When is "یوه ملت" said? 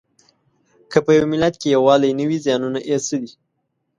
1.17-1.53